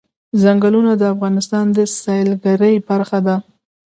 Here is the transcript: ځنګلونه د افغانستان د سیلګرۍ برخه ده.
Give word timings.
ځنګلونه 0.41 0.91
د 0.97 1.03
افغانستان 1.13 1.65
د 1.77 1.79
سیلګرۍ 1.99 2.75
برخه 2.89 3.19
ده. 3.27 3.35